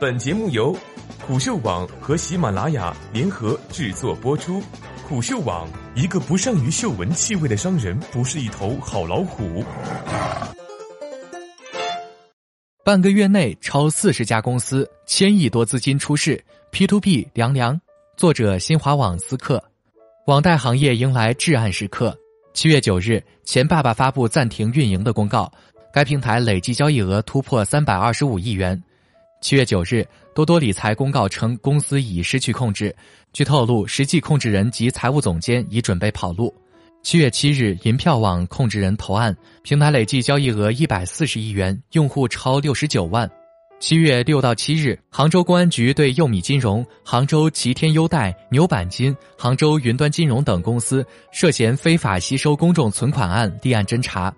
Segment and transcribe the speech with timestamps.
[0.00, 0.76] 本节目由
[1.26, 4.62] 虎嗅网和喜马拉雅联合制作播出。
[5.08, 9.64] 虎嗅网：一个不善于嗅闻气味的商人，不是一头好老虎。
[12.84, 16.40] 半个月内超四十家公司，千亿多资金出事
[16.70, 17.80] ，P to P 凉凉。
[18.16, 19.60] 作者：新华网思客。
[20.26, 22.16] 网贷行业迎来至暗时刻。
[22.54, 25.52] 七月九日，钱爸爸发布暂停运营的公告，
[25.92, 28.80] 该平台累计交易额突破三百二十五亿元。
[29.40, 32.94] 七月九日，多多理财公告称公司已失去控制。
[33.32, 36.52] 据透露，实际控制人及财务总监已准备跑路。
[37.02, 43.30] 七月七日，银票网控制人投案，平台累计交易额一百四十亿元，用户超六十九万。
[43.78, 54.34] 七月六到七日，杭州公安局对佑米金融、杭州齐天优贷、牛板金、杭州云端金融等公司涉嫌非法吸收公众存款案立案侦查。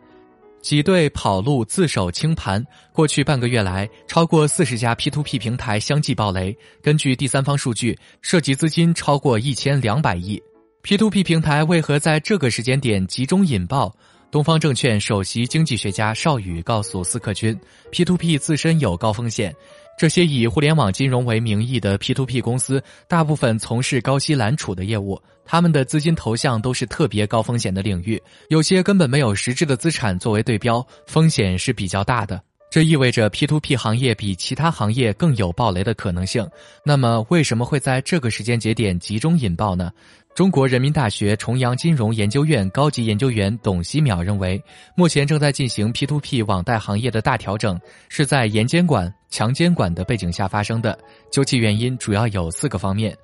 [0.62, 6.56] 挤兑、跑路、自首、清盘，过去半个月来，超过四十家 P to P 平台相继爆雷。
[6.82, 10.40] 根据第三方数据，涉及资金超过一千两百亿。
[10.82, 13.94] P to P 平台为何在这个时间点集中引爆？
[14.30, 17.58] 东方证券首席经济学家邵宇告诉思克君
[17.90, 19.52] ，P2P 自身有高风险。
[19.98, 32.40] 这些以互联网金融为名义的 P2P 公司，大部分从事高息揽储的业务，他们的资金投向都是特别高风险的领域，有些根本没有实质的资产作为对标，风险是比较大的。
[32.70, 36.48] 这意味着 P2P 行业比其他行业更有暴雷的可能性。
[36.84, 39.90] 那么，为什么会在这个时间节点集中引爆呢？
[40.34, 44.62] 中国人民大学重阳金融研究院高级研究员董希淼认为，
[44.94, 47.78] 目前正在进行 P2P 网贷行业的大调整，
[48.08, 50.98] 是在严监管、强监管的背景下发生的。
[51.30, 53.14] 究其原因，主要有四个方面。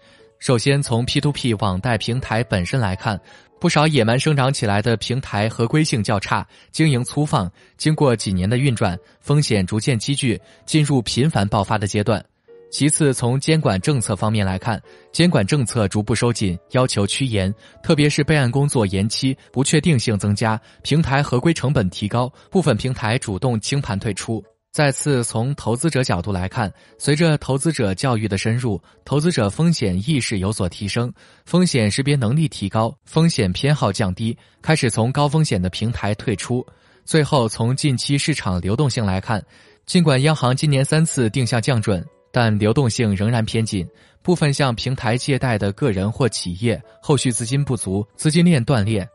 [0.41, 3.19] 首先，从 P2P 网贷平台本身来看。
[3.59, 12.23] 不少野蛮生长起来的平台合规性较差，经营粗放，经过几年的运转，风险逐渐积聚，进入频繁爆发的阶段。
[12.70, 24.45] 其次，从监管政策方面来看，监管政策逐步收紧，要求趋严，特别是备案工作延期，不确定性增加，平台合规成本提高，部分平台主动清盘退出。
[24.73, 31.11] 再次从投资者角度来看，随着投资者教育的深入，投资者风险意识有所提升，
[31.46, 36.67] 风险识别能力提高，风险偏好降低，开始从高风险的平台退出。
[37.07, 39.42] 最后，从近期市场流动性来看，
[39.86, 42.05] 尽管央行今年三次定向降准，
[42.36, 43.89] 但流动性仍然偏紧，
[44.20, 49.08] 部分向平台借贷的个人或企业后续资金不足，资金链断裂。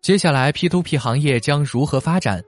[0.00, 2.42] 接下来 P to P 行业将如何发展？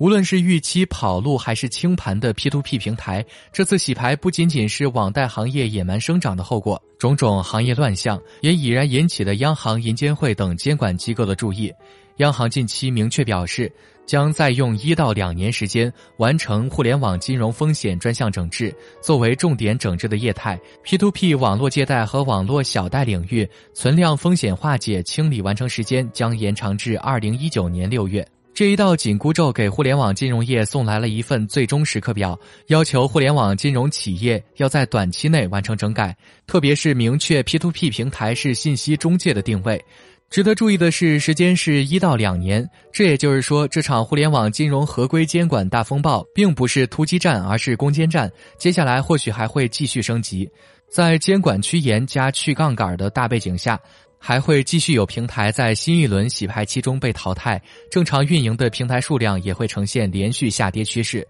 [0.00, 11.72] 无论是预期跑路还是清盘的 P to P 平台，这次洗牌不仅仅是网贷行业野蛮生长的后果，种种行业乱象也已然引起了央行、银监会等监管机构的注意。
[12.18, 13.70] 央行近期明确表示，
[14.04, 28.26] 将再用一到两年时间完成互联网金融风险专项整治，作为重点整治的业态，P2P 网络借贷和网络小贷领域存量风险化解清理完成时间将延长至二零一九年六月。
[28.52, 32.36] 这一道紧箍咒给互联网金融业送来了一份最终时刻表，
[32.66, 39.80] 要求互联网金融企业要在短期内完成整改，特别是明确 P2P 平台是信息中介的定位。
[40.30, 48.30] 值得注意的是，时间是一到两年，这也就是说，这场互联网金融合规监管大风暴并不是突击战，而是攻坚战。
[48.58, 50.48] 接下来或许还会继续升级，
[50.90, 53.78] 在监管趋严加去杠杆的大背景下。
[54.20, 61.24] 还会继续有平台在新一轮洗牌期中被淘汰，正常运营的平台数量也会呈现连续下跌趋势。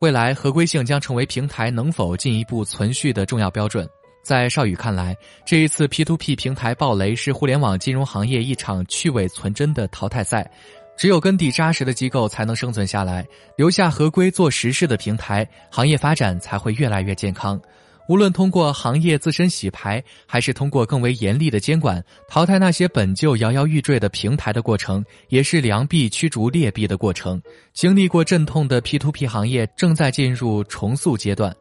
[0.00, 3.88] 未来合规性将成为平台能否进一步存续的重要标准。
[4.24, 5.14] 在邵宇看来，
[5.44, 10.50] 这一次 P2P 平台暴雷是互联网金融行业一场去伪存真的淘汰赛，
[10.96, 17.60] 只有根底扎实的机构才能生存下来，留下合规做实事的平台，行业发展才会越来越健康。
[18.08, 27.40] 无论通过行业自身洗牌，还是通过更为严厉的监管淘汰那些本就摇摇欲坠的平台的过程，也是良币驱逐劣币的过程。
[27.74, 31.54] 经历过阵痛的 P2P 行业正在进入重塑阶段，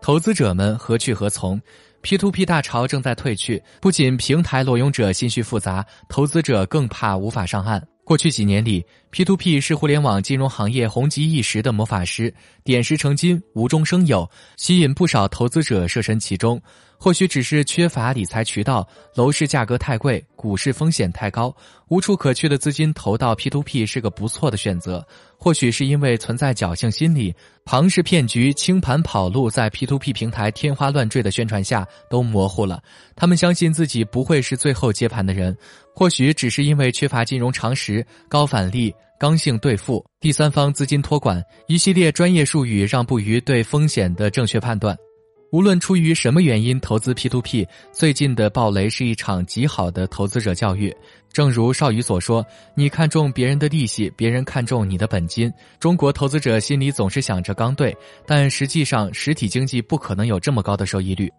[0.00, 1.60] 投资者们何去何从
[2.02, 7.80] P to P 大潮正在退去，不仅平台裸泳者心绪复杂，投资者更怕无法上岸。
[8.04, 12.34] 过去几年里，P to P 是互联网金融行业红极一时的魔法师，
[12.64, 16.60] 点石成金，无中生有，吸引不少投资者涉身其中。
[17.02, 21.52] 或许只是缺乏理财渠道，楼市价格太贵，股市风险太高，
[21.88, 25.04] 无处可去的资金投到 P2P 是个不错的选择。
[25.36, 27.34] 或许是因为存在侥幸心理，
[27.64, 32.80] 庞氏骗局、清盘跑路，在 P2P 平台天花乱坠的宣传下都模糊了。
[33.16, 35.58] 他们相信自己不会是最后接盘的人。
[35.92, 44.96] 或许只是因为缺乏金融常识、高返利、刚性兑付、第三方资金托管一系列专业术语，让步于对风险的正确判断。
[45.52, 50.94] 无论出于什么原因投资 P to P，最近的暴雷是一场极好的投资者教育。
[51.30, 52.42] 正如邵宇所说
[52.74, 57.94] ：“你看中别人的利息，别人看中你的本金。”中国投资者心里总是想着刚兑，
[58.26, 61.30] 但实际上实体经济不可能有这么高的收益率。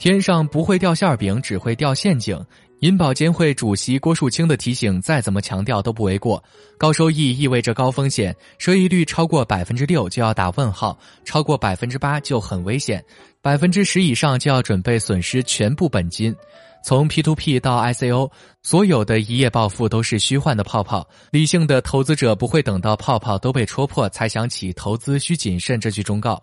[0.00, 2.36] 天上不会掉馅饼，只会掉陷阱。
[2.80, 6.42] 银保监会主席郭树清的提醒，再怎么强调都不为过。
[6.78, 13.04] 高收益意味着高风险，收益率超过百分之六就要打问号，超过百分之八就很危险，
[13.42, 16.34] 百分之十以上就要准备损失全部本金。
[16.82, 18.30] 从 P to P 到 I C O，
[18.62, 21.06] 所有的一夜暴富都是虚幻的泡泡。
[21.30, 26.42] 理性的投资者不会等到泡泡都被戳破才想起投资需谨慎这句忠告。